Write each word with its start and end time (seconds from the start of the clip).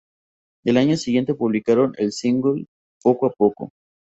El 0.65 0.77
año 0.77 0.97
siguiente 0.97 1.35
publicaron 1.35 1.93
el 1.99 2.11
single 2.11 2.65
"Poco 3.03 3.27
a 3.27 3.29
poco". 3.33 3.69